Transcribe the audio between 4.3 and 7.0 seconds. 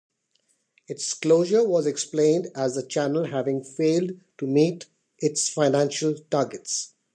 to meet its financial targets.